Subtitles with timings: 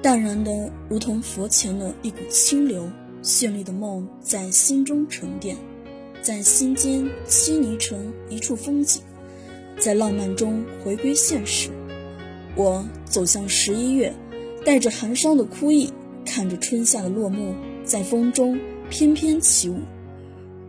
[0.00, 2.90] 淡然的如同佛前的一股清流，
[3.22, 5.56] 绚丽的梦在心中沉淀，
[6.22, 9.02] 在心间旖旎成一处风景，
[9.78, 11.70] 在浪漫中回归现实。
[12.54, 14.14] 我走向十一月，
[14.64, 15.92] 带着寒霜的枯意，
[16.24, 17.54] 看着春夏的落幕，
[17.84, 18.58] 在风中。
[18.90, 19.80] 翩翩起舞，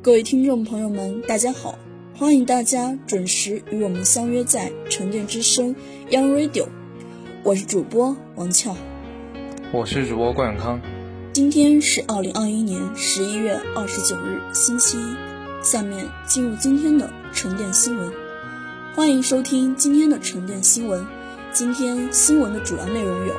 [0.01, 1.79] 各位听众朋友们，大家好，
[2.13, 5.73] 欢迎大家准时与我们相约在沉淀之声
[6.11, 6.65] Young Radio，
[7.45, 8.75] 我是主播王俏，
[9.71, 10.81] 我是主播关永康。
[11.31, 15.15] 今天是二零二一年十一月二十九日，星期一。
[15.63, 18.11] 下面进入今天的沉淀新闻，
[18.95, 21.05] 欢迎收听今天的沉淀新闻。
[21.53, 23.35] 今天新闻的主要内容有：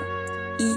[0.58, 0.76] 一、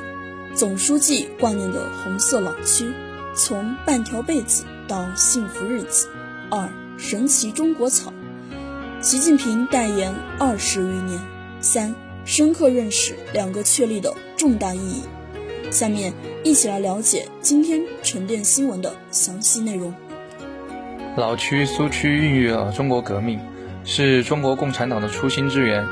[0.56, 2.92] 总书记挂念的红色老区。
[3.36, 6.08] 从半条被子到幸福日子，
[6.50, 8.12] 二神奇中国草，
[9.02, 11.22] 习近平代言二十余年，
[11.62, 11.94] 三
[12.26, 15.04] 深刻认识两个确立的重大意义。
[15.74, 19.92] 下面一起来了解今天沉淀新闻的详细内容。
[21.18, 23.40] 老区苏区孕育了中国革命，
[23.84, 25.84] 是中国共产党的初心之源。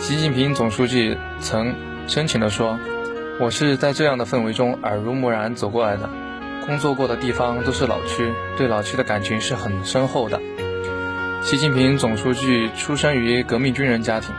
[0.00, 1.74] 习近平总书记曾
[2.06, 2.78] 深情地说
[3.38, 6.08] ：“我是在这样的氛围中耳濡目染走过来的。”
[6.64, 10.40] 工作过的地方都是老区，对老区的感情是很深厚的。
[11.42, 14.34] 习近平总书记出生于革命军人家庭，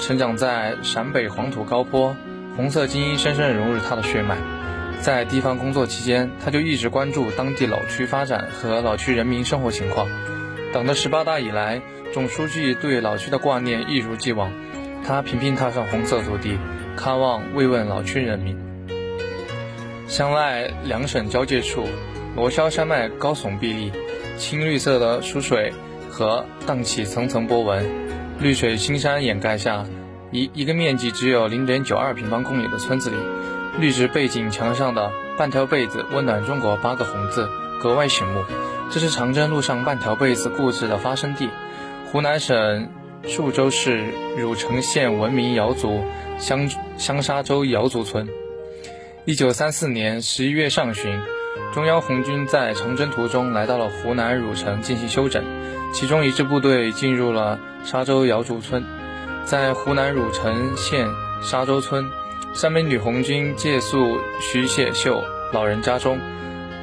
[0.00, 2.16] 成长在陕北黄土高坡，
[2.56, 4.36] 红色基因深深融入他的血脉。
[5.00, 10.08] 在地方工作期间，他就一直关注当地老区发展和老区人民生活情况。
[10.72, 11.82] 党的十八大以来，
[12.14, 14.52] 总书记对老区的挂念一如既往，
[15.04, 16.56] 他频频踏上红色土地，
[16.96, 18.56] 看望慰问老区人民。
[20.06, 21.86] 香赖两省交界处，
[22.36, 23.92] 罗霄山脉高耸壁立，
[24.36, 25.72] 青绿色的疏水
[26.10, 27.84] 河荡起层层波纹。
[28.38, 29.84] 绿水青山掩盖下，
[30.32, 33.16] 一一个面积只有零点九二平方公里的村子里，
[33.78, 37.50] 绿植背景墙上的“半条被子温暖中国”八个红字
[37.82, 38.42] 格外醒目。
[38.90, 41.50] 这是长征路上半条被子故事的发生地，
[42.06, 42.88] 湖南省
[43.24, 44.06] 澍州市
[44.38, 46.02] 汝城县文明瑶族
[46.38, 48.26] 香香沙洲瑶族村。
[49.26, 51.20] 一九三四年十一月上旬，
[51.74, 55.44] 中央红军在长征途中来到了湖南汝城进行休整，
[55.92, 58.84] 其中一支部队进入了沙洲瑶族村，
[59.44, 61.06] 在湖南汝城县
[61.42, 62.10] 沙洲村，
[62.54, 65.22] 三名女红军借宿徐显秀
[65.52, 66.18] 老人家中，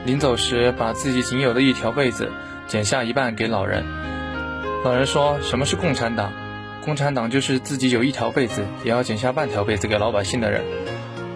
[0.05, 2.31] 临走时把自己仅有的一条被子
[2.67, 3.83] 剪下一半给老人。
[4.83, 6.31] 老人说：“什么是共产党？
[6.83, 10.63] 共产党就是自己有一条被子，也要剪下半条被子给老百姓的人。”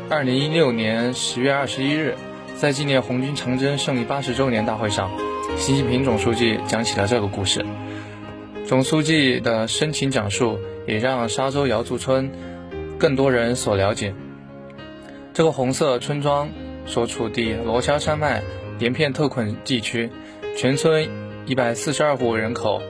[0.10, 2.16] 二零一六年十月二十一日，
[2.56, 5.10] 在纪念红军长征胜利八十周年大会上，
[5.58, 7.66] 习近平总书记讲起了这个故事。
[8.66, 10.58] 总书记的深情讲述，
[10.88, 12.32] 也让沙洲瑶族村
[12.98, 14.14] 更多人所了解。
[15.34, 16.50] 这个红色村庄
[16.86, 18.42] 所处地罗霄山脉
[18.80, 20.10] 连片特困地区，
[20.56, 21.10] 全村
[21.46, 22.82] 一百四十二户人口，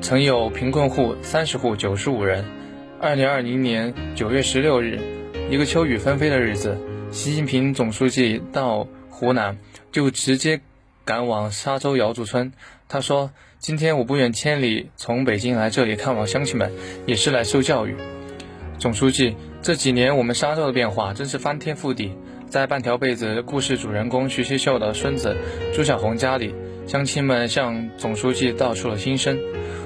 [0.00, 2.44] 曾有贫困户三十户九十五人。
[2.98, 4.98] 二零二零年九月十六日。
[5.50, 6.78] 一个秋雨纷飞的日子，
[7.10, 9.58] 习近平总书记到湖南
[9.92, 10.60] 就直接
[11.04, 12.52] 赶往沙洲瑶族村。
[12.92, 13.30] 他说
[13.60, 16.72] ：“今天我不远千里从北京来这里看望乡亲们，
[17.06, 17.94] 也是来受教育。”
[18.80, 22.12] 总书记，这几年我们沙洲的变化真是翻天覆地。
[22.48, 25.36] 在半条被子故事主人公徐希秀的孙子
[25.72, 26.52] 朱小红家里，
[26.84, 29.38] 乡亲们向总书记道出了心声。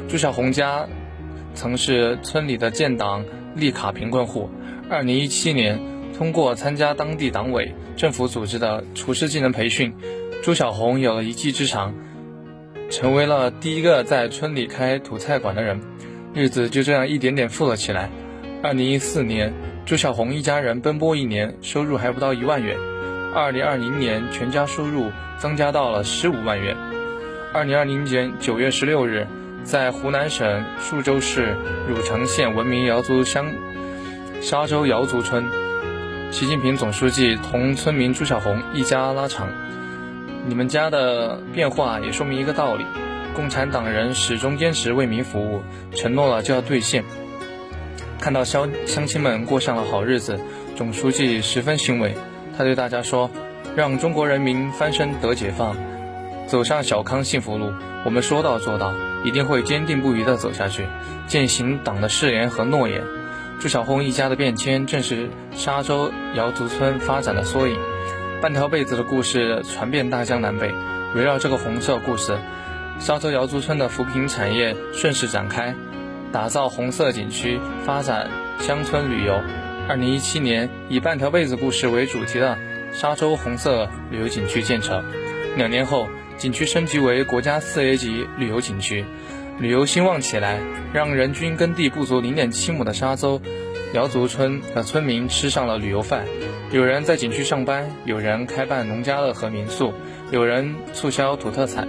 [0.08, 0.88] 朱小红家
[1.54, 3.22] 曾是村里的建党
[3.54, 4.48] 立卡贫困户。
[4.88, 5.78] 二零一七年，
[6.16, 9.92] 通过参加当地党委政府组织的厨师技能培训，
[10.42, 11.94] 朱小红有了一技之长，
[12.94, 15.80] 成为了第一个在村里开土菜馆的人，
[16.32, 18.08] 日子就这样一点点富了起来。
[18.62, 19.52] 二零一四年，
[19.84, 22.78] 朱小红一家人奔波一年，收入还不到一万元。
[23.34, 26.76] 二零二零年，全家收入增加到了十五万元。
[27.52, 29.26] 二零二零年九月十六日，
[29.64, 31.56] 在湖南省澍州市
[31.88, 33.52] 汝城县文明瑶族乡。
[34.40, 35.44] 沙洲瑶族村，
[36.30, 39.48] 习近平总书记同村民朱小红一家拉长。
[40.46, 42.84] 你们家的变化也说明一个道理：
[43.34, 45.62] 共产党人始终坚持为民服务，
[45.94, 47.02] 承诺了就要兑现。
[48.20, 50.38] 看到乡乡亲们过上了好日子，
[50.76, 52.14] 总书记十分欣慰。
[52.56, 53.30] 他对大家说
[53.74, 55.74] ：“让中国人民翻身得解放，
[56.46, 57.72] 走上小康幸福路。
[58.04, 58.92] 我们说到做到，
[59.24, 60.86] 一定会坚定不移地走下去，
[61.26, 63.02] 践行党的誓言和诺言。
[63.60, 67.78] 朱小红一家的变迁，正是沙洲瑶族村发展的缩影。
[68.44, 70.70] 半条被子的故事传遍大江南北，
[71.14, 72.36] 围绕这个红色故事，
[73.00, 75.74] 沙洲瑶族村的扶贫产业顺势展开，
[76.30, 79.40] 打造红色景区，发展乡村旅游。
[79.88, 82.58] 二零一七年，以半条被子故事为主题的
[82.92, 85.02] 沙洲红色旅游景区建成，
[85.56, 86.06] 两年后，
[86.36, 89.06] 景区升级为国家四 A 级旅游景区。
[89.58, 90.60] 旅游兴旺起来，
[90.92, 93.40] 让人均耕地不足零点七亩的沙洲
[93.94, 96.24] 瑶族村的村民吃上了旅游饭。
[96.72, 99.94] 有人在景区上班，有人开办农家乐和民宿，
[100.32, 101.86] 有人促销土特产，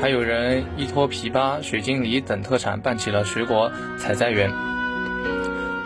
[0.00, 4.48] 还有人依托枇杷、水晶梨等特产办起了水果采摘园。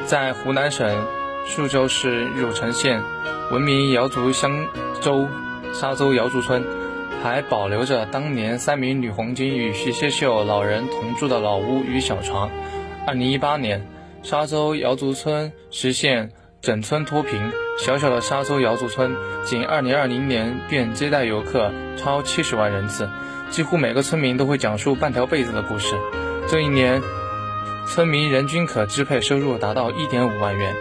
[0.04, 1.06] 在湖南省
[1.46, 3.02] 宿州市汝城县，
[3.50, 4.66] 闻名瑶族乡
[5.00, 5.26] 州
[5.72, 6.62] 沙洲瑶族村。
[7.22, 12.50] 还保留着当年三名女红军与徐谢秀老人同住的老屋与小床。
[13.06, 13.80] 二零一八年，
[14.24, 16.30] 沙洲瑶族村实现
[16.62, 17.52] 整村脱贫。
[17.78, 23.10] 小小的沙洲瑶族村，仅二零二零年便接待游客超七十万人次，
[23.50, 25.94] 几乎每个村民都会讲述半条被子的故事。
[26.48, 27.02] 这一年，
[27.86, 30.74] 村民人均可支配收入达到一点五万元，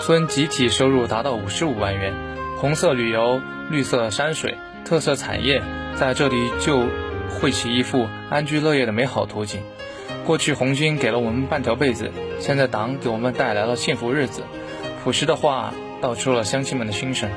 [0.00, 2.12] 村集体收入达到五十五万元。
[2.58, 4.58] 红色旅游，绿色山水。
[4.84, 5.62] 特色产业
[5.94, 6.86] 在这里就
[7.30, 9.62] 绘起一幅安居乐业的美好图景。
[10.26, 12.10] 过去红军给了我们半条被子，
[12.40, 14.42] 现在党给我们带来了幸福日子。
[15.02, 17.30] 朴实的话道出了乡亲们的心声。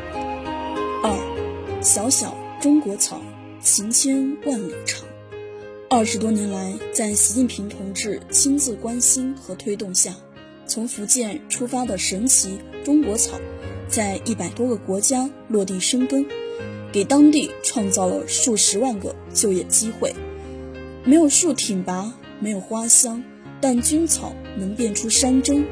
[1.04, 3.22] 二，小小中国草，
[3.60, 5.06] 情千万里长。
[5.90, 10.14] 二十多年来，在习近平同志亲自关心和推动下，
[10.66, 13.38] 从福建出发的神奇中国草，
[13.90, 16.26] 在一百多个国家落地生根。
[16.90, 20.16] 给当地创造了数十万个就业机会。
[21.04, 23.24] 没有树挺拔，没有花香，
[23.60, 25.66] 但菌草能变出山珍。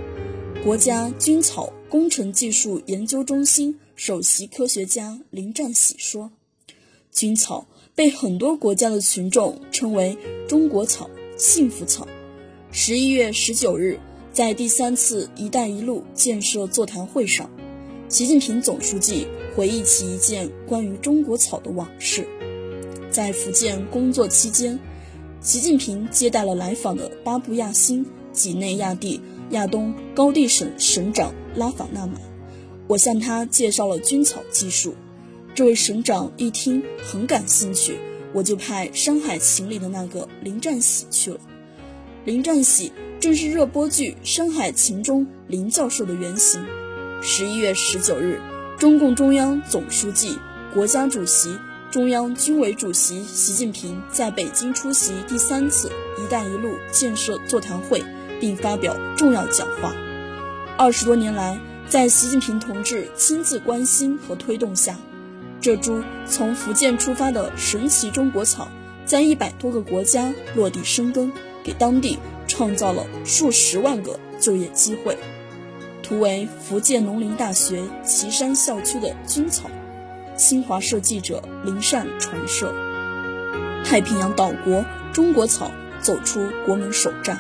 [0.64, 6.32] 国家菌草工程技术研究中心首席科学家林占喜说
[7.12, 10.18] ：“菌草被很多国家的群众称为
[10.50, 12.08] ‘中国草’、‘幸福草’。”
[12.72, 14.00] 十一月十九日，
[14.34, 17.50] 在第三次“一带一路”建设座谈会上，
[18.10, 19.28] 习近平总书记。
[19.56, 22.28] 回忆起一件关于中国草的往事，
[23.10, 24.78] 在福建工作期间，
[25.46, 28.04] 习近平接待了来访的巴布亚新
[28.34, 29.22] 几内亚地
[29.52, 32.14] 亚东高地省省长拉法纳玛。
[32.88, 34.96] 我向他介绍了菌草技术，
[35.54, 38.00] 这位省长一听很感兴趣，
[38.34, 41.40] 我就派《山海情》里的那个林占喜去了。
[42.26, 46.66] 林占喜正是热播剧《山海情》中林教授的原型。
[47.22, 48.42] 十一月十九日。
[48.80, 50.36] 中共中央总书记、
[50.74, 51.56] 国家主席、
[51.96, 55.90] 中央军委主席习近平在北京出席第三次
[56.22, 58.04] “一带一路”建设座谈会，
[58.38, 59.96] 并发表重要讲话。
[60.78, 61.58] 二十多年来，
[61.88, 64.98] 在习近平同志亲自关心和推动下，
[65.62, 68.68] 这株从福建出发的神奇中国草，
[69.06, 71.32] 在一百多个国家落地生根，
[71.64, 75.18] 给当地创造了数十万个就业机会。
[76.04, 79.70] 图为福建农林大学岐山校区的菌草，
[80.38, 82.74] 新华社记者林善传摄。
[83.86, 87.40] 太平洋岛国中国草走出国门首站。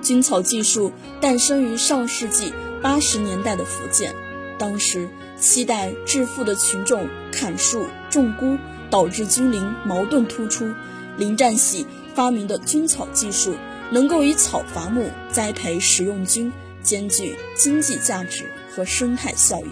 [0.00, 4.14] 菌草技术诞生于上世纪八十年代的福建，
[4.58, 5.08] 当时
[5.38, 8.56] 期待致富的群众砍树种菇，
[8.90, 10.72] 导致菌林矛盾突出。
[11.18, 13.54] 林占喜发明的菌草技术，
[13.90, 16.52] 能够以草伐木，栽培食用菌。
[16.82, 19.68] 兼具经济价值和生态效益，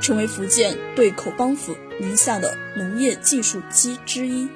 [0.00, 4.48] 成为福建对口帮府名下的农业技术机之一。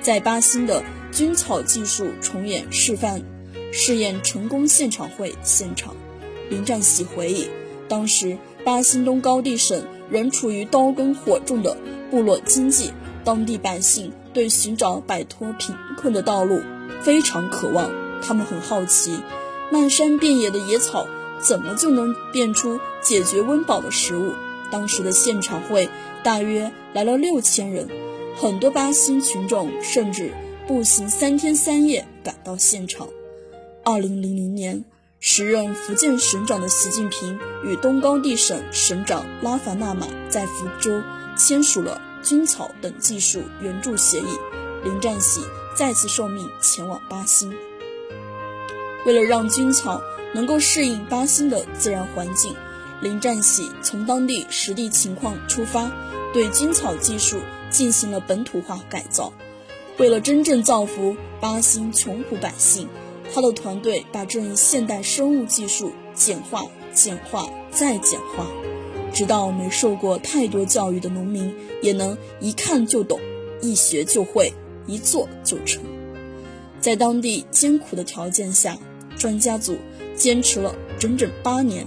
[0.00, 0.82] 在巴新的
[1.12, 3.22] 菌草技术重演示范
[3.72, 5.94] 试验成功现场会现场，
[6.48, 7.48] 林占喜回忆，
[7.88, 11.76] 当时巴新东高地省仍处于刀耕火种的
[12.10, 12.92] 部落经济，
[13.24, 16.62] 当地百姓对寻找摆脱贫困的道路
[17.02, 17.90] 非常渴望，
[18.22, 19.20] 他们很好奇，
[19.70, 21.06] 漫山遍野的野草。
[21.42, 24.34] 怎么就能变出解决温饱的食物？
[24.70, 25.88] 当时的现场会
[26.22, 27.88] 大约来了六千人，
[28.36, 30.32] 很多巴新群众甚至
[30.66, 33.08] 步行三天三夜赶到现场。
[33.84, 34.84] 二零零零年，
[35.18, 41.02] 时任福建省长的习近平与东高地省省长拉法纳玛在福州
[41.36, 44.38] 签署了菌草等技术援助协议。
[44.84, 45.40] 林占喜
[45.76, 47.52] 再次受命前往巴新，
[49.04, 50.00] 为了让菌草。
[50.32, 52.54] 能够适应巴新的自然环境，
[53.02, 55.90] 林占喜从当地实地情况出发，
[56.32, 57.38] 对菌草技术
[57.70, 59.32] 进行了本土化改造。
[59.98, 62.88] 为了真正造福巴新穷苦百姓，
[63.32, 68.46] 他的团队把这一现代生物技术简化、简化再简化，
[69.12, 73.20] 直到没受过太多教育的农民也能一看就懂、
[73.60, 74.52] 一学就会、
[74.86, 75.82] 一做就成。
[76.80, 78.78] 在当地艰苦的条件下，
[79.18, 79.76] 专家组
[80.16, 81.86] 坚持了整整八年，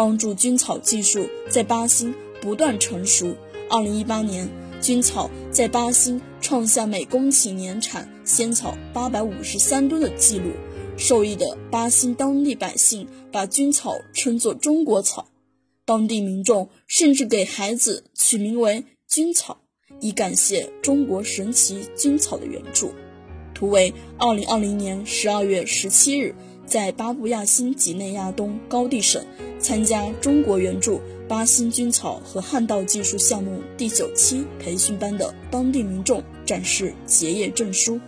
[0.00, 3.36] 帮助菌草技术在巴新不断成熟。
[3.68, 4.48] 二零一八年，
[4.80, 10.52] 菌草在巴新创下每公顷年产仙草八百五十三吨的记录。
[10.96, 15.28] 受益的巴新当地百姓把菌草称作“中国草”，
[15.84, 19.58] 当地民众甚至给孩子取名为“菌草”，
[20.00, 22.94] 以感谢中国神奇菌草的援助。
[23.52, 26.34] 图为二零二零年十二月十七日
[26.70, 29.20] 在巴布亚新几内亚东高地省
[29.58, 37.98] 参加中国援助巴新菌草和旱稻技术项目第九期培训班的当地民众展示结业证书。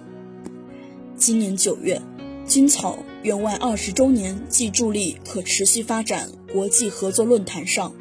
[1.16, 2.00] 今年九月。
[2.44, 7.92] 菌草援外二十周年暨助力可持续发展国际合作论坛上，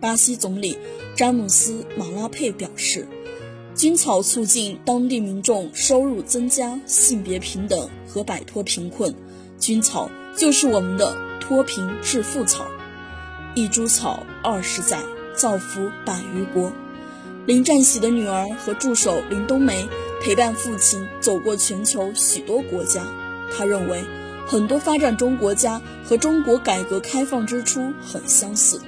[0.00, 0.76] 巴西总理
[1.14, 3.06] 詹姆斯·马拉佩表示，
[3.74, 9.14] 菌草促进当地民众收入增加、性别平等和摆脱贫困。
[9.62, 12.66] 菌草就是我们的脱贫致富草，
[13.54, 14.98] 一株草二十载，
[15.36, 16.72] 造福百余国。
[17.46, 19.88] 林占喜的女儿和助手林冬梅
[20.20, 23.06] 陪伴父亲走过全球许多国家。
[23.56, 24.02] 他认为，
[24.48, 28.82] 很多发展中国家和中国改革开放之初很相似，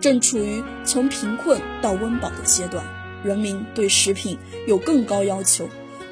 [0.00, 2.84] 正处于从贫困到温饱的阶段，
[3.22, 5.68] 人民对食品有更高要求，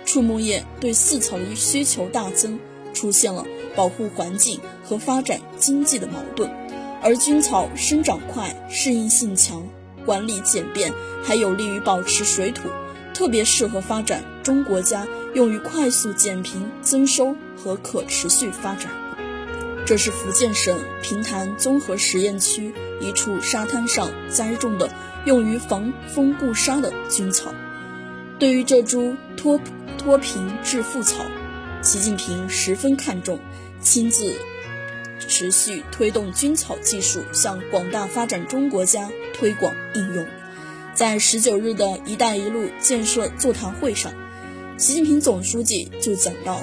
[0.07, 2.61] 畜牧业对饲草的需求大增，
[2.93, 3.45] 出现了
[3.77, 6.51] 保护环境和发展经济的矛盾。
[7.03, 9.67] 而菌草生长快，适应性强，
[10.05, 12.69] 管理简便，还有利于保持水土，
[13.13, 17.35] 特别适合发展中国家用于快速减贫增收。
[17.57, 18.91] 和可持续发展。
[19.87, 24.91] 这是福建省平潭综合实验区一处沙滩上栽种的
[25.25, 27.55] 用于防风固沙的菌草。
[28.39, 29.59] 对于这株脱
[29.97, 31.25] 脱贫致富草，
[31.81, 33.39] 习近平十分看重，
[33.85, 34.35] 亲自
[35.29, 40.27] 持续推动菌草技术向广大发展中国家推广应用。
[40.95, 44.13] 在十九日的一带一路建设座谈会上，
[44.79, 46.61] 习近平总书记就讲到。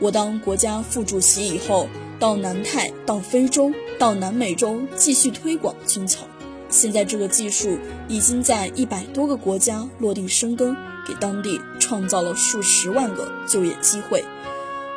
[0.00, 1.88] 我当国家副主席以后，
[2.18, 6.26] 到南太、到非洲、到南美洲继续推广菌草。
[6.68, 10.74] 现在这个技术已经在一百多个国家落地生根，
[11.06, 14.24] 给当地创造了数十万个就业机会。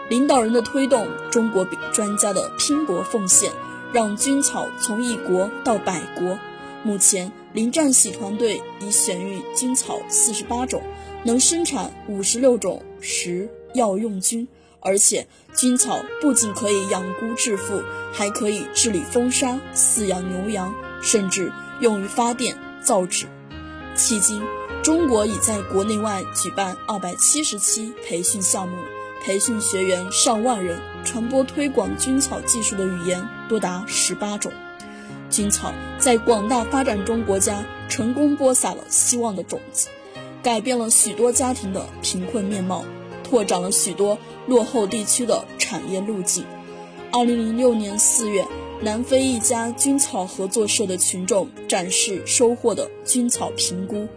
[0.09, 3.51] 领导人的推动，中国专家的拼搏奉献，
[3.91, 6.37] 让菌草从一国到百国。
[6.83, 10.83] 目前，林占喜团队已选育菌草四十八种，
[11.23, 14.47] 能生产五十六种食药用菌。
[14.81, 17.81] 而且，菌草不仅可以养菇致富，
[18.11, 23.25] 还可以治理风沙、饲养牛羊，甚至用于发电造纸。
[23.95, 24.41] 迄今，
[24.83, 28.75] 中国已在国内外举办二百七十期培训项目，
[29.23, 34.51] 培训学员上万人，传播推广菌草技术的语言多达十八种。
[35.29, 39.87] 菌草在广大发展中国家成功播撒了希望的种子，
[40.43, 42.83] 改变了许多家庭的贫困面貌。
[43.23, 46.45] 拓展了许多落后地区的产业路径。
[47.11, 48.45] 二零零六年四月，
[48.81, 54.07] 南非一家菌草合作社的群众展示收获的菌草评估，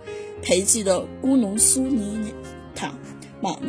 [0.43, 2.35] 培济的菇农苏尼
[2.75, 2.93] 塔
[3.41, 3.69] 马路，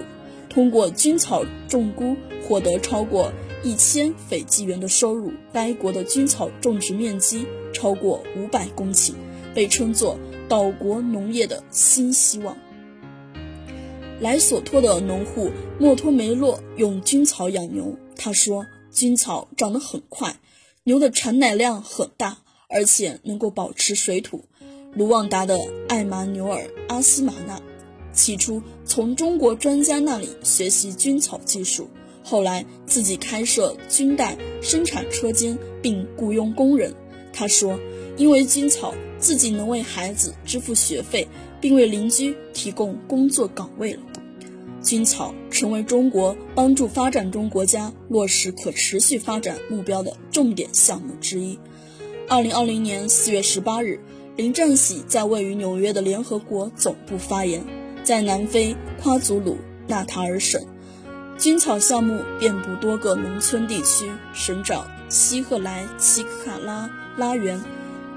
[0.58, 5.32] 通过菌草种菇获得超过一千斐济元的收入。
[5.54, 9.14] 该国的菌草种植面积超过五百公顷，
[9.54, 10.18] 被称作
[10.50, 12.58] 岛国农业的新希望。
[14.20, 17.96] 莱索托的农户莫托梅洛用菌草养牛。
[18.16, 20.38] 他说，菌草长得很快，
[20.84, 24.46] 牛的产奶量很大，而且能够保持水土。
[24.96, 27.62] 卢旺达的艾玛纽尔阿斯玛纳
[28.18, 31.88] 起初从中国专家那里学习菌草技术，
[32.22, 36.94] 后来自己开设菌袋生产车间，并雇佣工人。
[37.32, 37.80] 他说，
[38.18, 41.26] 因为菌草自己能为孩子支付学费。
[41.60, 44.02] 并为邻居提供工作岗位了。
[44.84, 51.58] 菌草成为中国帮助发展中国家落实可持续发展目标的重点项目之一。
[52.30, 54.00] 二零二零年四月十八日，
[54.36, 57.66] 林占喜在位于纽约的联合国总部发言，
[58.08, 58.74] 在南非
[59.04, 60.62] 夸祖鲁纳塔尔省，
[61.38, 64.10] 菌草项目遍布多个农村地区。
[64.34, 67.62] 省长希赫莱奇卡拉拉原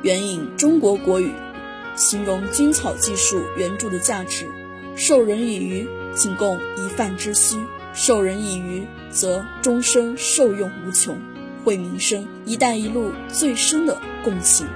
[0.03, 1.33] 援引中国国语。
[1.97, 4.49] 形容军草技术援助的价值。
[4.95, 7.59] 授人以鱼，仅供一饭之需；
[7.93, 11.19] 授人以渔，则终身受用无穷。
[11.65, 14.69] 惠民生，一带一路最深的共情。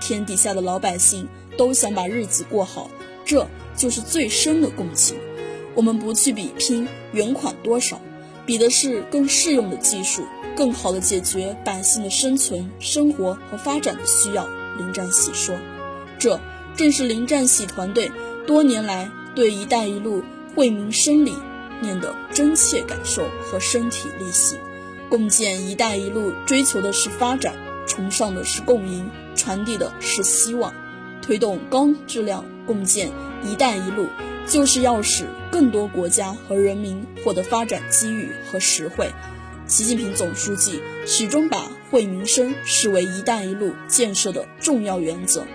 [0.00, 2.90] 天底下的老百姓都想把日子过好，
[3.24, 5.16] 这就是最深的共情。
[5.74, 8.00] 我们不去比拼原款多少，
[8.44, 14.46] 比的是更适用的技术，更好的解决百姓的生存、生活和发展的需要。
[14.78, 15.54] 林占喜说
[16.18, 16.40] ：“这
[16.76, 18.10] 正是林占喜团队
[18.46, 20.22] 多年来对‘一带一路’
[20.54, 21.34] 惠民生理
[21.80, 24.58] 念的真切感受和身体力行。
[25.08, 27.54] 共建‘一带一路’追求的是发展，
[27.86, 30.74] 崇尚的是共赢，传递的是希望。
[31.32, 33.10] 推动高质量共建
[33.42, 34.06] ‘一带一路’，
[34.46, 39.10] 就是要使更多国家和人民获得发展机遇和实惠。”
[39.66, 45.46] 习近平总书记始终把惠民生视为“一带一路”建设的重要原则。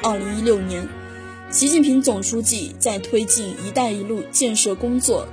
[0.00, 0.86] 二零一六年，
[1.50, 5.26] 习近平总书记在推进“一带一路”建设工作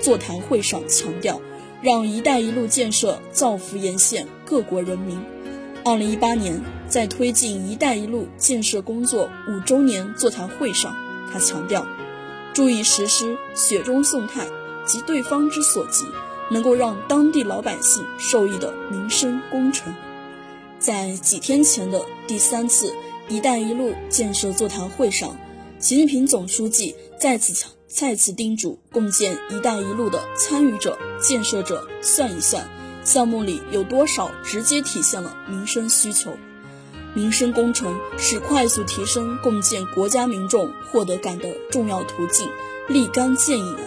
[0.00, 1.40] 座谈会上强调，
[1.82, 5.18] 让“一带一路”建设造福沿线各国人民。
[5.84, 10.94] 二零一八年，在推进“一带一路”建设工作五周年座谈会上，
[11.32, 11.86] 他强调，
[12.54, 14.46] 注意实施“雪中送炭”
[14.86, 16.04] 及对方之所急。
[16.50, 19.94] 能够让当地老百姓受益的民生工程，
[20.78, 22.94] 在几天前的第三次
[23.28, 25.34] “一带一路”建设座谈会上，
[25.78, 32.68] 习近平总书记再次强再次叮嘱共建“一带一路”的参与者、建设者算一算，
[33.04, 36.36] 项目里有多少直接体现了民生需求。
[37.14, 42.48] 民生工程是快速提升共建国家民众获得感的重要途径，
[42.88, 43.80] 立竿见影啊！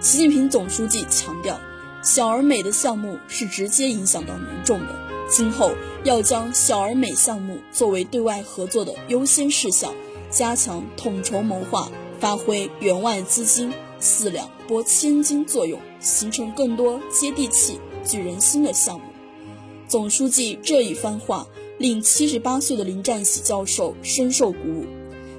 [0.00, 1.60] 习近平总书记强调。
[2.02, 9.92] 小而美的项目是直接影响到民众的，今后要将小而美项目作为对外合作的优先事项，
[10.30, 19.06] 加强统筹谋划，发挥援外资金四两拨千斤作用，形成更多接地气、聚人心的项目。
[19.88, 21.46] 总书记这一番话
[21.78, 24.86] 令七十八岁的林占喜教授深受鼓舞，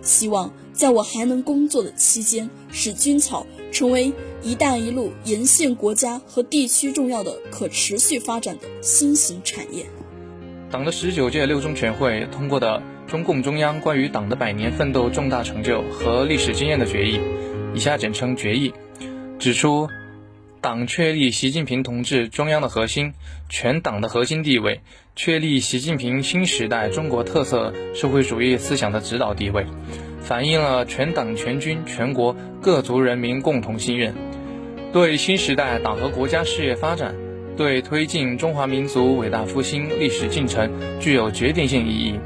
[0.01, 4.13] 希望在我还能工作的期间，使军草成为。
[4.43, 9.85] “一带一路”沿线国家和地区重要的可持续发展的新型产业。
[10.71, 17.19] 党的十九届六中全会通过的中共中央关于党的百年奋斗重大成就和历史经验的决议
[17.75, 18.73] （以下简称决议）
[19.37, 19.87] 指出，
[20.61, 23.13] 党确立习近平同志中央的核心、
[23.49, 24.81] 全党的核心地位，
[25.15, 29.65] 确立习近平新时代中国特色社会主义思想的指导地位，
[30.21, 34.13] 反映了全党全军全国各族人民共同心愿。
[34.93, 37.15] 对新时代党和国家事业发展，
[37.57, 42.19] 对推进中华民族伟大复兴历史进程具有决定性意义。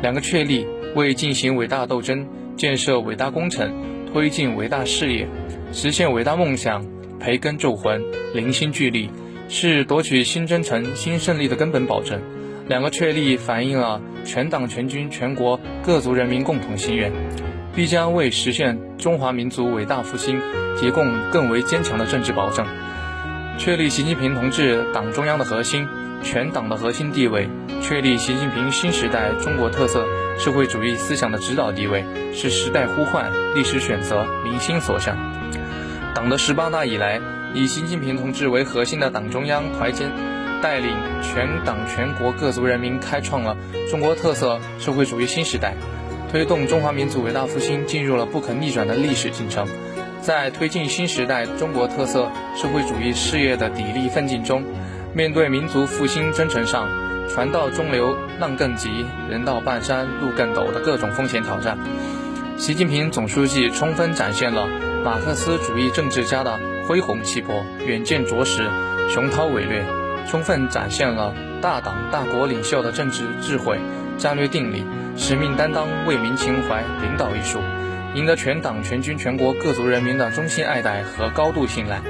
[0.00, 2.24] 两个确立为进行伟大斗争、
[2.56, 3.74] 建设伟大工程、
[4.12, 5.26] 推进伟大事业、
[5.72, 6.86] 实现伟大梦想
[7.20, 8.02] 培根铸魂、
[8.34, 9.10] 凝心聚力，
[9.48, 12.20] 是夺取新征程、新胜利的根本保证。
[12.66, 17.12] 两个确立反映了全党全军全国各族人民共同心愿。
[17.72, 20.40] 必将为实现中华民族伟大复兴
[20.76, 22.66] 提供更为坚强的政治保证。
[23.58, 25.86] 确立习近平同志党中央的核心、
[26.22, 27.48] 全党的核心地位，
[27.80, 30.04] 确立习近平新时代中国特色
[30.36, 35.16] 社会主义思想的指导地位，是时代呼唤、历史选择、民心所向。
[36.20, 37.18] 党的十八大以来，
[37.54, 40.04] 以习近平同志为核心的党中央团结
[40.60, 43.56] 带领全党全国各族人民，开创了
[43.90, 45.74] 中国特色社会主义新时代。
[46.30, 49.66] 推动中华民族伟大复兴进入了不可逆转的历史进程，
[50.20, 54.62] 在推进新时代中国特色社会主义事业的砥砺奋进中，
[55.14, 56.86] 面对民族复兴征程上
[57.30, 61.78] 船到中流浪更急、人到半山路更陡的各种风险挑战，
[62.58, 64.68] 习近平总书记充分展现了
[65.02, 68.68] 马克思主义政治家的恢宏气魄、远见卓识、
[69.12, 69.84] 雄韬伟略，
[70.28, 73.78] 充分展现了大党大国领袖的政治智慧、
[74.18, 74.84] 战略定力。
[75.16, 77.60] 使命担当、为民情怀、领导艺术，
[78.14, 82.00] 赢得全党全军全国各族人民的衷心爱戴和高度信赖。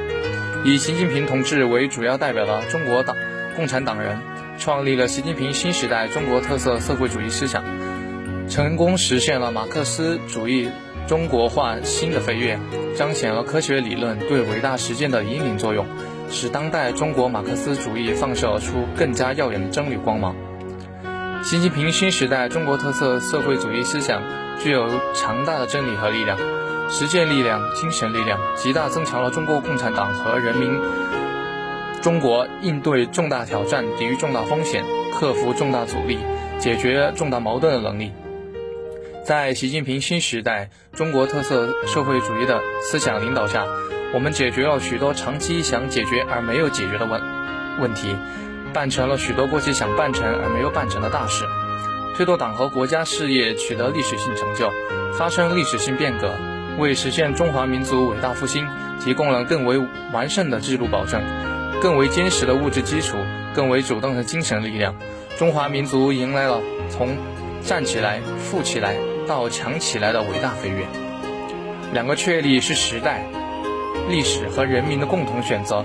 [0.65, 3.17] 以习近平同志为主要代表的中国党
[3.57, 4.21] 共产党人，
[4.59, 7.65] 创立了习近平新时代中国特色社会主义思想，
[8.51, 10.69] 成功实现了马克思主义
[11.07, 12.59] 中国化新的飞跃，
[12.97, 15.87] 彰显了科学理论对伟大实践的引领作用，
[16.31, 20.35] 使当代中国马克思主义放射出更加耀眼的真理光芒。
[21.45, 24.21] 习近平新时代中国特色社会主义思想
[24.59, 26.37] 具有强大的真理和力量、
[26.91, 30.77] 实践力量、精神力量，极大增强了中国共产党和人民
[32.03, 34.85] 中国应对重大挑战、抵御重大风险、
[35.15, 36.19] 克服重大阻力、
[36.59, 38.13] 解决重大矛盾的能力。
[39.31, 43.65] 在习近平新时代中国特色社会主义的思想领导下，
[44.13, 47.23] 我们解决了许多长期想解决而没有解决的问
[47.81, 48.17] 问题，
[48.73, 51.45] 办成了许多过去想办成而没有办成的大事，
[52.17, 54.69] 推动党和国家事业取得历史性成就，
[55.17, 56.35] 发生历史性变革，
[56.81, 58.67] 为实现中华民族伟大复兴
[58.99, 59.79] 提供了更为
[60.13, 61.23] 完善的制度保证，
[61.81, 63.17] 更为坚实的物质基础，
[63.55, 64.97] 更为主动的精神力量。
[65.39, 67.17] 中华民族迎来了从
[67.63, 68.97] 站起来、富起来
[69.31, 70.85] 到强起来的伟大飞跃。
[71.93, 73.25] 两个确立是时代。
[74.09, 75.85] 历史和人民的共同选择，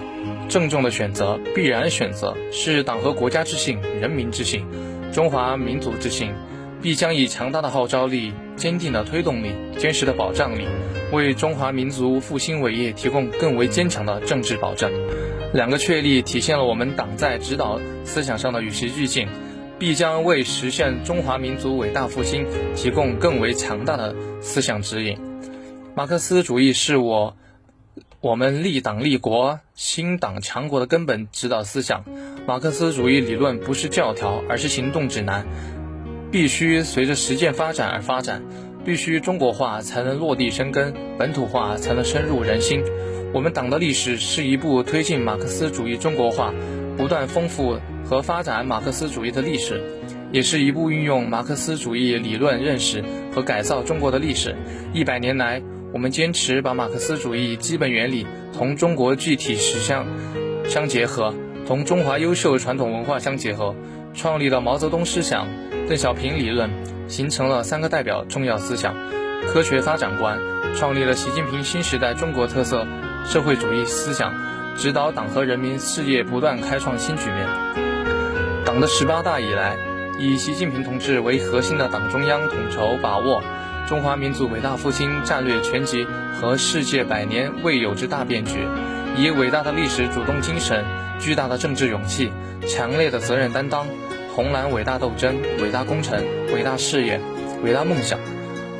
[0.49, 4.65] 郑重的选择，必然选择，是党和国家之幸，人民之幸，
[5.13, 6.33] 中华民族之幸，
[6.81, 10.65] 必将以强大的号召力、坚定的推动力、坚实的保障力，
[11.11, 14.91] 为中华民族复兴伟业提供更为坚强的政治保证。
[15.53, 19.27] 两个确立体现了我们党在指导思想上的与时俱进，
[19.77, 25.17] 必将为实现中华民族伟大复兴提供更为强大的思想指引。
[25.95, 27.35] 马克思主义是我。
[28.21, 32.03] 我们立党立国、兴党强国的根本指导思想，
[32.47, 35.45] 马克思主义理论不是教条，而是行动指南，
[36.31, 38.41] 必须随着实践发展而发展，
[38.83, 42.83] 必须中国化才能落地生根，本土化才能深入人心。
[43.31, 46.51] 我们党的历史是一部推进马克思主义中国化、
[46.97, 49.83] 不断丰富和发展马克思主义的历史，
[50.31, 54.55] 也是一部运用马克思主义理论认识和改造中国的历史。
[54.93, 55.61] 一百年来。
[55.93, 60.05] 我们坚持把马克思主义基本原理同中国具体实相
[60.67, 61.33] 相结合，
[61.65, 63.73] 同中华优秀传统文化相结合，
[64.13, 65.47] 创立了毛泽东思想、
[65.87, 66.69] 邓小平理论，
[67.07, 68.93] 形成了三个代表重要思想、
[69.47, 70.37] 科学发展观，
[70.75, 72.85] 创立了习近平新时代中国特色
[73.23, 74.33] 社会主义思想，
[74.75, 77.84] 指导党和人民事业不断开创新局面。
[78.75, 79.77] 党的十八大以来，
[80.19, 83.41] 以习近平同志为核心的党中央统筹把握。
[83.87, 88.67] 中华民族伟大复兴战略全局和世界百年未有之大变局，
[89.15, 90.83] 以伟大的历史主动精神、
[91.21, 92.33] 巨大的政治勇气、
[92.67, 93.87] 强烈的责任担当、
[94.35, 96.21] 红蓝伟大斗争、伟大工程、
[96.53, 97.21] 伟大事业、
[97.63, 98.19] 伟大梦想，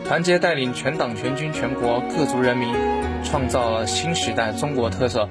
[0.05, 2.67] 团结带领全党全军全国各族人民，
[3.23, 5.29] 创造了新时代中国特色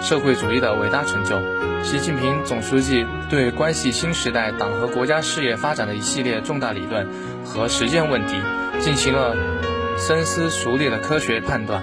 [0.00, 1.40] 社会主义的伟大成就。
[1.82, 7.06] 习近平总书记对关系新时代党和国家事业发展的一系列重大理论
[7.44, 8.34] 和实践问题。
[8.80, 9.34] 进行了
[9.96, 11.82] 深思熟虑的科学判断，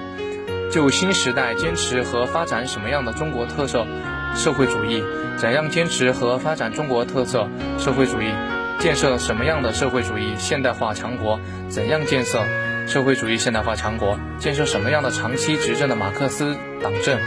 [0.72, 3.86] 就新时代坚持和发展什么样的中国特色
[4.34, 5.04] 社会主义，
[5.36, 8.28] 怎样坚持和发展中国特色社会主义，
[8.80, 12.42] 建设什么样的社会主义现代化强国，怎样建设
[12.88, 17.20] 社会主义现代化强国，建设什么样的长期执政的马克思党政，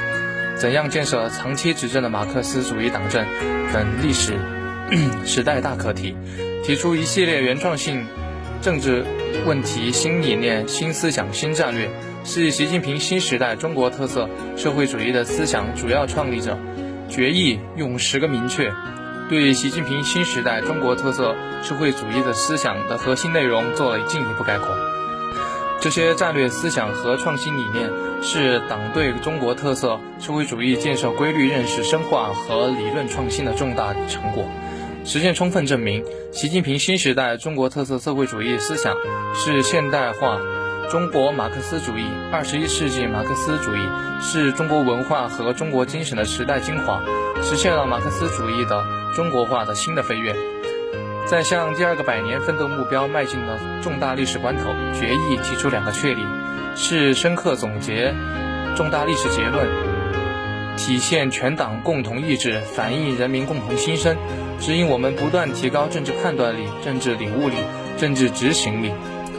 [0.58, 3.24] 怎样建设长期执政的马克思主义党政
[3.72, 4.36] 等历史
[5.24, 6.16] 时代大课题，
[6.64, 8.06] 提出一系列原创性
[8.60, 9.04] 政治。
[9.46, 11.90] 问题新理念、新思想、新战略，
[12.24, 16.58] 是习近平新时代中国特色社会主义的思想主要创立者。
[17.10, 18.72] 决议用十个明确，
[19.28, 24.68] 对习近平新时代中国特色社会主义的思想的核心内容做了进一步概括。
[25.80, 27.88] 这些战略思想和创新理念，
[28.20, 34.44] 是党对中国特色社会主义建设规律认识深化和理论创新的重大成果。
[35.04, 38.96] 实践充分证明，习近平新时代中国特色社会主义思想
[39.34, 40.40] 是现代化
[40.90, 43.88] 中国马克思主义、二十一世纪马克思主义，
[44.20, 47.00] 是中国文化和中国精神的时代精华，
[47.42, 50.34] 实现了马克思主义的中国化的新的飞跃。
[51.28, 56.22] 在向第二个百年奋斗目标迈进的重大历史关头，决议提出两个确立，
[56.74, 58.14] 是深刻总结
[58.74, 59.68] 重大历史结论，
[60.78, 64.16] 体现全党共同意志，反映人民共同心声。
[64.58, 67.56] 指引我们不断提高政治判断力、政治领悟力、
[67.98, 68.90] 政治执行力，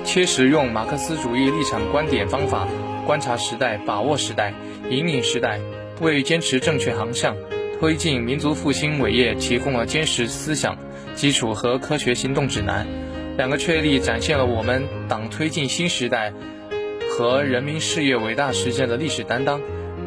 [0.06, 2.68] 切实用马克思主义立场、观点、方法
[3.08, 4.54] 观察时代、把握时代、
[4.92, 5.60] 引领时代，
[6.02, 7.36] 为坚持正确航向、
[7.80, 10.78] 推进民族复兴伟业提供了坚实思想
[11.20, 12.88] 基础和科学行动指南。
[13.36, 16.32] 两个确立展现了我们党推进新时代
[17.12, 19.60] 和人民事业伟大实践的历史担当，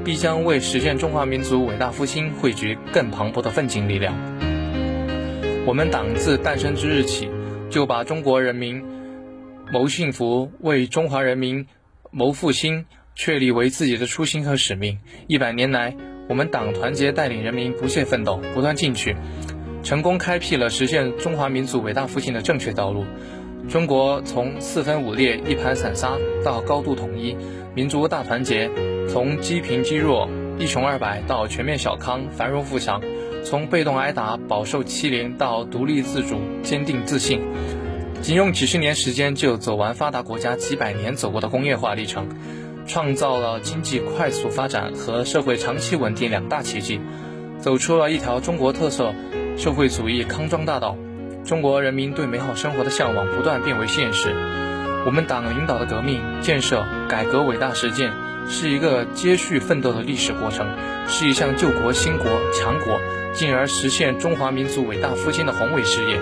[0.02, 4.14] 必将为实现中华民族伟大复兴汇聚更磅礴的奋进力量。
[5.66, 7.28] 我们党自诞生之日起，
[7.68, 8.82] 就把中国人民
[9.70, 11.66] 谋幸福、为中华人民
[12.10, 14.98] 谋复兴确立为自己的初心和使命。
[15.26, 15.94] 一百年来，
[16.30, 19.14] 我们党团结带领人民不懈奋斗、不断进取，
[19.82, 23.04] 成功开辟了实现中华民族伟大复兴的正确道路。
[23.68, 27.36] 中国从四分五裂、一盘散沙到高度统一、
[27.74, 28.68] 民族大团结；
[29.08, 33.00] 从积贫积弱、一穷二白到全面小康、繁荣富强。
[33.44, 37.40] 从被动挨打、饱受欺凌到独立自主、坚定自信，
[38.20, 42.28] 仅用几十年时间就走完发达国家几百年走过的工业化历程，
[42.86, 47.00] 创造了经济快速发展和社会长期稳定两大奇迹，
[47.58, 49.12] 走出了一条中国特色
[49.56, 50.96] 社会主义康庄大道。
[51.44, 54.32] 中国人民对美好生活的向往不断变为现实。
[55.04, 58.12] 我们党领导的革命、建设、改革伟大实践，
[58.48, 60.66] 是一个接续奋斗的历史过程，
[61.08, 63.00] 是一项救国兴国强国，
[63.32, 66.16] 进而实现中华民族伟大复兴的宏伟事业。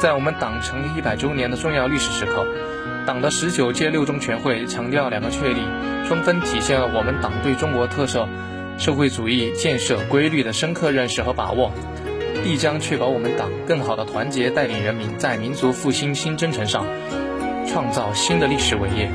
[0.00, 2.44] 在我们党成立一百周年的重要历史时刻，
[3.06, 5.60] 党的十九届六中全会强调两个确立，
[6.08, 8.28] 充分体现了我们党对中国特色
[8.76, 11.72] 社会主义建设规律的深刻认识和把握。
[12.42, 16.86] 必将确保我们党更好的团结带领人民，在民族复兴新征程上
[17.66, 19.10] 创造新的历史伟业。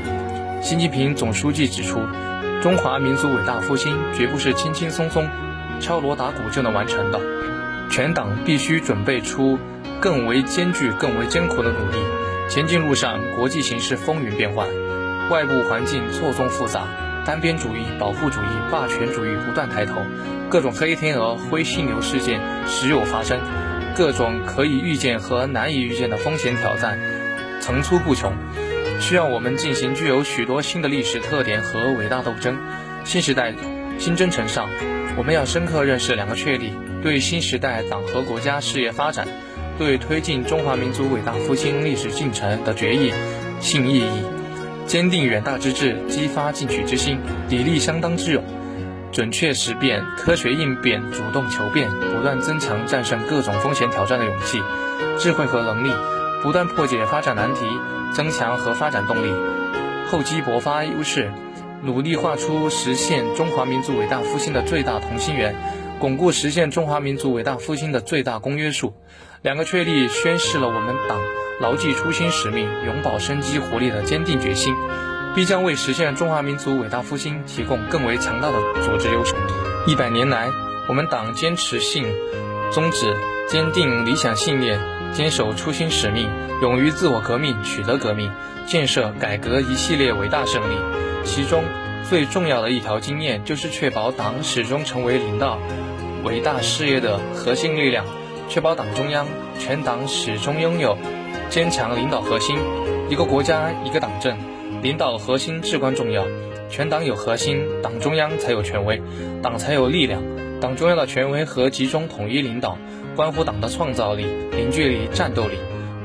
[0.62, 2.00] 习近平总书记指出，
[2.62, 5.28] 中华民族伟大复兴绝不是轻轻松松、
[5.80, 7.20] 敲锣打鼓就能完成的，
[7.90, 9.58] 全党必须准备出
[10.00, 11.98] 更为艰巨、更为艰苦的努力。
[12.48, 14.68] 前进路上，国际形势风云变幻，
[15.30, 16.86] 外部环境错综复杂，
[17.24, 20.02] 单边主义、保护主义、霸权主义不断抬头。
[20.50, 23.40] 各种黑天鹅、灰犀牛事件时有发生，
[23.96, 26.98] 各种可以预见和难以预见的风险挑战
[27.60, 28.32] 层出不穷，
[29.00, 32.56] 需要我们进行具有许多新的历史特点和伟大斗争。
[33.04, 33.54] 新时代
[33.98, 34.68] 新征程上，
[35.16, 39.26] 我们要深刻认识两个确立，对新时代党和国家事业发展，
[39.78, 43.12] 对推进中华民族伟大复兴历史进程的决议
[43.60, 44.24] 性意义，
[44.86, 47.18] 坚定远大之志，激发进取之心，
[47.48, 48.44] 砥砺相当之勇。
[49.12, 54.60] 准确识变、科学应变、主动求变，不断增强战胜各种风险挑战的勇气、
[55.18, 55.90] 智慧和能力，
[56.42, 57.60] 不断破解发展难题，
[58.12, 59.30] 增强和发展动力，
[60.10, 61.30] 厚积薄发优势，
[61.82, 65.54] 努力画出实现中华民族伟大复兴的最大同心圆，
[66.00, 68.94] 巩固实现中华民族伟大复兴的最大公约数。
[69.44, 71.20] 两个确立宣示了我们党
[71.60, 74.74] 牢记初心使命、永葆生机活力的坚定决心。
[75.34, 79.34] 必将为实现中华民族伟大复兴提供更为强大的组织优势。
[79.86, 80.48] 一百年来，
[80.88, 82.06] 我们党坚持信
[82.72, 83.14] 宗旨，
[83.46, 84.80] 坚定理想信念，
[85.12, 86.30] 坚守初心使命，
[86.62, 88.32] 勇于自我革命，取得革命、
[88.66, 90.74] 建设、改革一系列伟大胜利。
[91.22, 91.64] 其中
[92.08, 95.58] 最重要的一条经验，就是确保党始终成为领导
[96.22, 98.06] 伟大事业的核心力量，
[98.48, 99.26] 确保党中央、
[99.58, 100.96] 全党始终拥有
[101.50, 102.56] 坚强领导核心。
[103.08, 104.36] 一个国家，一个党政。
[104.82, 106.26] 领导核心至关重要，
[106.68, 109.00] 全党有核心，党中央才有权威，
[109.42, 110.22] 党才有力量。
[110.60, 112.76] 党中央的权威和集中统一领导，
[113.16, 115.56] 关乎党的创造力、凝聚力、战斗力，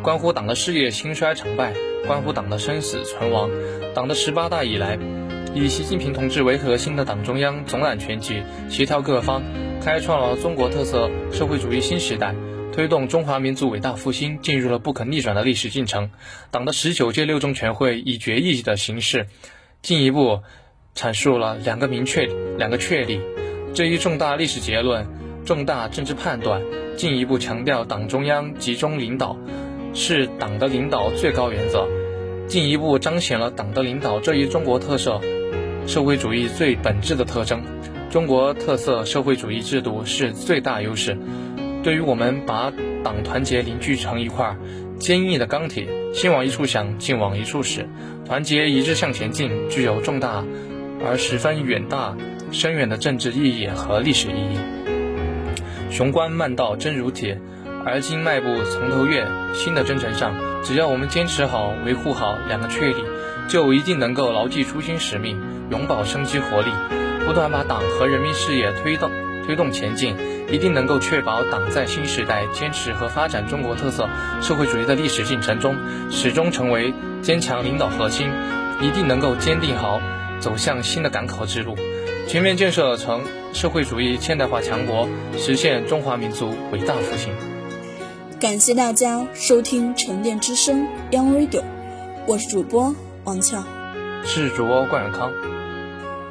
[0.01, 1.73] 关乎党的事业兴衰成败，
[2.07, 3.49] 关乎党的生死存亡。
[3.93, 4.97] 党的十八大以来，
[5.55, 9.43] 以习近平同志为核心的党中央总揽全局，协调各方，
[9.81, 12.35] 开创了中国特色社会主义新时代。
[12.71, 16.11] 推动中华民族伟大复兴进入了不可逆转的历史进程。
[16.51, 19.27] 党的十九届六中全会以决议的形式，
[19.81, 20.41] 进一步
[20.95, 23.19] 阐述了两个明确、两个确立
[23.73, 25.07] 这一重大历史结论、
[25.45, 26.61] 重大政治判断，
[26.95, 29.35] 进一步强调党中央集中领导
[29.93, 31.87] 是党的领导最高原则，
[32.47, 35.19] 进一步彰显了党的领导这一中国特色
[35.89, 37.63] 社会主义最本质的特征。
[38.11, 41.17] 中国特色社会主义制度是最大优势。
[41.81, 42.71] 对于我们把
[43.03, 44.55] 党团结凝聚成一块
[44.99, 47.89] 坚硬的钢铁，心往一处想，劲往一处使，
[48.23, 50.45] 团结一致向前进，具有重大
[51.03, 52.15] 而十分远大、
[52.51, 54.59] 深远的政治意义和历史意义。
[55.89, 57.41] 雄关漫道真如铁，
[57.83, 59.25] 而今迈步从头越，
[59.55, 63.03] 新的征程上，只要我们坚持好、维护好两个确立，
[63.47, 66.71] 就一定能够牢记初心使命，永葆生机活力，
[67.25, 69.11] 不断把党和人民事业推动
[69.45, 70.15] 推动前进。
[70.51, 74.09] 一定能够确保党在新时代坚持和发展中国特色
[74.41, 75.77] 社会主义的历史进程中，
[76.09, 78.27] 始终成为坚强领导核心。
[78.81, 80.01] 一定能够坚定好
[80.39, 81.75] 走向新的赶考之路，
[82.27, 83.21] 全面建设成
[83.53, 87.31] 社会主义现代化强国，实现中华民族伟大复兴。
[88.39, 91.61] 感谢大家收听沉淀之声 Young Radio，
[92.25, 93.63] 我是主播王俏，
[94.23, 95.31] 是主播冠远康，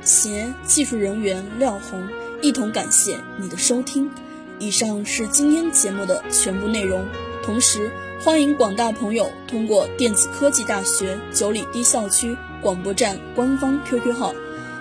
[0.08, 2.08] 携技术人员廖红。
[2.40, 4.10] 一同感谢你的收听，
[4.58, 7.04] 以上是今天节目的全部内容。
[7.44, 7.90] 同时，
[8.20, 14.34] 欢迎广大朋友通过电子科技大学九里堤校区广播站官方 QQ 号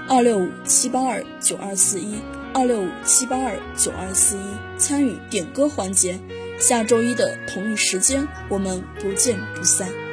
[0.07, 2.15] 二六五七八二九二四一
[2.53, 6.19] 二六五七八二九二四一参与点歌环节。
[6.59, 10.06] 下周一的同一时间，我们不见不散。